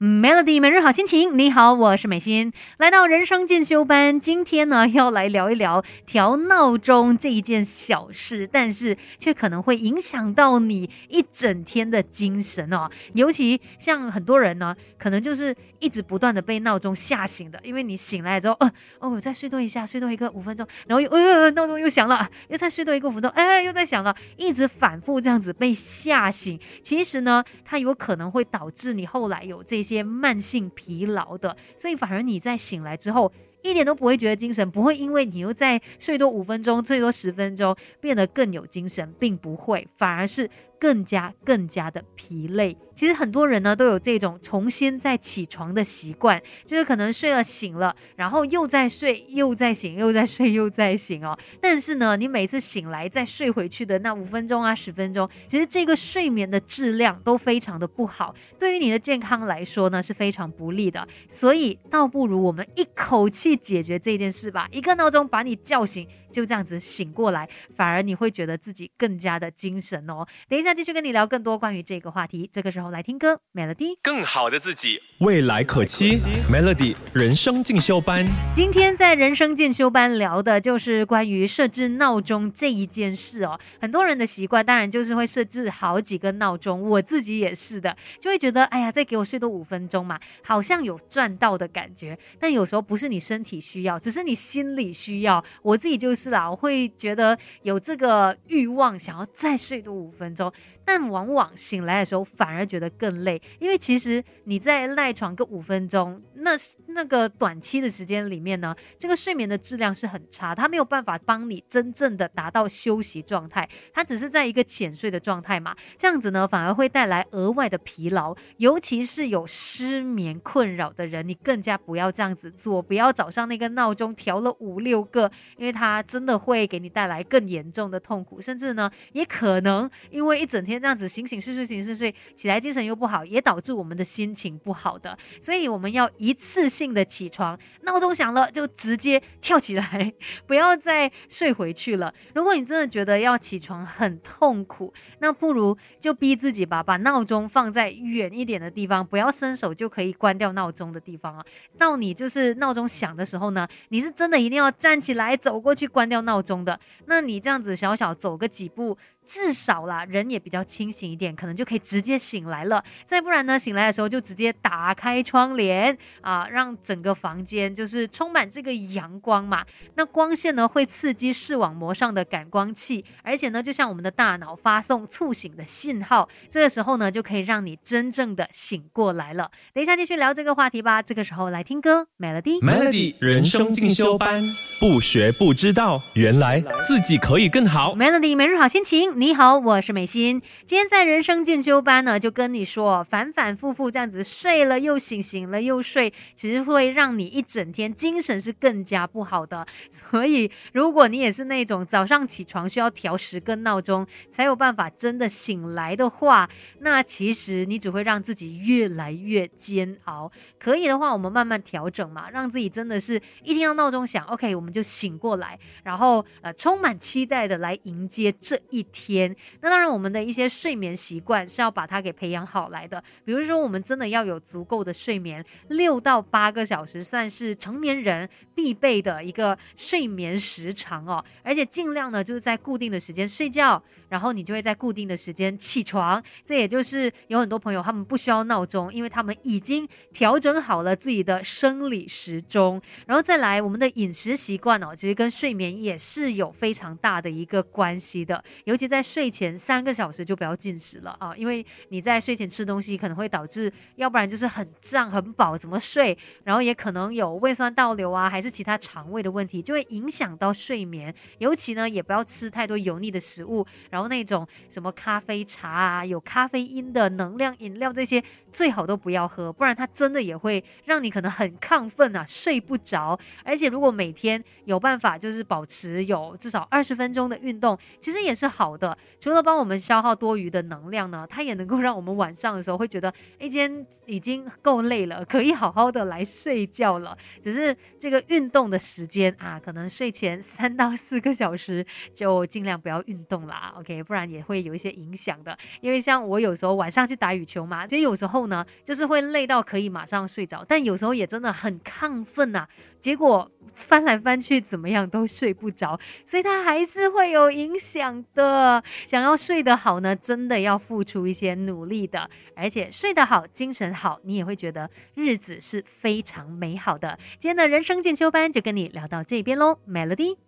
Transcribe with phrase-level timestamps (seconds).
[0.00, 12.88] Melody 每日好心情，你好，我是美心，来到人生进修班，今天呢要来聊一聊调闹钟这一件小事，但是却可能会影响到你一整天的精神哦。
[13.14, 29.82] 尤其像很多人呢，可能就是一直不断的被闹钟吓醒的，因为你醒来之后，呃，哦，再睡多一下，睡多一个五分钟，然后又呃闹钟又响了，又再睡多一个五分钟，哎，又在响了，一直反复这样子被吓醒，其实呢，它有可能会导致你后来有这。
[29.88, 40.48] 些慢性疲劳的，所以反而你在醒来之后一点都不会觉得精神，不会因为你又在睡多五分钟、最多十分钟变得更有精神，并不会，反而是。
[40.80, 42.76] 更加更加的疲累。
[42.94, 51.38] 其实很多人呢都有这种重新再起床的习惯，就是可能睡了醒了，然后又在睡，又在醒，又在睡，又在醒哦。
[51.60, 61.06] 但是呢，你每次醒来再睡回去的那五分钟啊、十分钟，其实这个睡眠的质量都非常的不好，对于你的健康来说呢是非常不利的。
[61.30, 66.06] 所以倒不如我们一口气解决这件事吧，一个闹钟把你叫醒。
[66.30, 70.26] 就这样子醒过来，反而你会觉得自己更加的精神哦。
[70.48, 72.48] 等一下继续跟你聊更多关于这个话题。
[72.52, 76.20] 这个时候来听歌，Melody，更好的自己，未来可期。
[76.52, 83.58] Melody 人生进修班，今天在人生进修班聊的就是关于设置闹钟这一件事哦。
[83.80, 92.18] 很多人的习惯当然就是会设置好几个闹钟，我自己也是的，就会觉得哎呀，再给我睡多五分钟嘛，好像有赚到的感觉。
[92.38, 95.42] 但有时候不是你身体需要，只是你心理需要。
[95.62, 96.18] 我自己就。
[96.18, 100.52] 是啦，我会觉得有这个欲望，想要再睡多五分钟。
[100.84, 106.52] 但往往醒来的时候反而觉得更累，因为其实你在赖床个五分钟，那
[106.86, 130.78] 那个短期的时间里面呢，这个睡眠的质量是很差，它没有办法帮你真正的达到休息状态，它只是在一个浅睡的状态嘛，这样子呢反而会带来额外的疲劳，尤其是有失眠困扰的人，你更加不要这样子做，不要早上那个闹钟调了五六个，因为它真的会给你带来更严重的痛苦，甚至呢也可能因为一整天。
[130.78, 135.18] 这样子醒醒睡睡醒睡睡起来精神又不好，也导致我们的心情不好的。
[135.42, 140.14] 所以我们要一次性的起床，闹钟响了就直接跳起来，
[140.46, 142.14] 不要再睡回去了。
[142.34, 151.44] 如果你真的觉得要起床很痛苦，那不如就逼自己吧，把闹钟放在远一点的地方，不要伸手就可以关掉闹钟的地方啊。
[151.76, 156.78] 到你就是闹钟响的时候呢，你是真的一定要站起来走过去关掉闹钟的。
[157.06, 158.96] 那你这样子小小走个几步。
[159.28, 162.82] 至少啦，人也比较清醒一点，可能就可以直接醒来了。
[163.06, 169.62] 再不然呢，醒来的时候就直接打开窗帘啊，让整个房间就是充满这个阳光嘛。
[169.96, 179.50] 那光线呢会刺激视网膜上的感光器，而且呢就像我们的大脑发送促醒的信号，这个时候呢就可以让你真正的醒过来了。
[179.74, 181.02] 等一下继续聊这个话题吧。
[181.02, 182.60] 这个时候来听歌，Melody。
[182.62, 184.40] Melody 人生进修班，
[184.80, 187.94] 不学不知道，原来自己可以更好。
[187.94, 189.17] Melody 每日好心情。
[189.18, 190.40] 你好，我是美心。
[190.64, 199.66] 今天在人生进修班呢，就跟你说，反反复复这样子睡了又醒，醒了又睡，其实会让你一整天精神是更加不好的。
[199.90, 206.48] 所以，如果你也是那种早上起床需要调十个闹钟才有办法真的醒来的话，
[206.78, 210.30] 那其实你只会让自己越来越煎熬。
[210.60, 219.07] 可以的话，我们慢慢调整嘛，让自己真的是一听到闹钟响，OK，我们就醒过来，然后呃，充满期待的来迎接这一天。
[219.08, 223.02] 天，那当然，我们的一些睡眠习惯是要把它给培养好来的。
[223.24, 231.24] 比如说，我们真的要有足够的睡眠，六到八个小时算是成年人必备的一个睡眠时长哦。
[231.42, 236.22] 而且尽量呢，就是在固定的时间睡觉，然后你就会在固定的时间起床。
[236.44, 242.78] 这也就是有很多朋友他们不需要闹钟，因为他们已经调整好了自己的生理时钟。
[243.06, 248.97] 然后再来，我们的饮食习惯哦，其实跟睡眠也是有非常大的一个关系的，尤其在。
[248.98, 261.14] 在睡前三个小时就不要进食了啊，因为你在睡前吃东西可能会导致，要不然就是很胀很饱怎么睡，然后也可能有胃酸倒流啊，还是其他肠胃的问题，就会影响到睡眠。
[261.38, 268.20] 尤其呢，也不要吃太多油腻的食物，然后那种什么咖啡茶啊、有咖啡因的能量饮料这些，
[268.52, 273.16] 最好都不要喝，不然它真的也会让你可能很亢奋啊，睡不着。
[273.44, 278.96] 而且如果每天有办法就是保持有至少二十分钟的运动，其实也是好的。
[279.20, 287.16] 除了帮我们消耗多余的能量呢，它也能够让我们晚上的时候会觉得，哎，今天已经够累了，可以好好的来睡觉了。
[287.42, 291.84] 只是这个运动的时间啊，可能睡前 三到四个小时
[292.14, 295.56] 就尽量不要运动啦，OK，不然也会有一些影响的。
[295.80, 302.66] 因为像我有时候晚上去打羽球嘛，其实有时候呢，就是会累到可以马上睡着，但有时候也真的很亢奋呐，
[303.00, 308.82] 结果翻来翻去怎么样都睡不着，所以它还是会有影响的。
[309.04, 317.18] 想要睡得好呢，真的要付出一些努力的，而且睡得好，精神好，你也会觉得日子是非常美好的。
[317.38, 320.47] 今天的人生进修班就跟你聊到这边喽，Melody。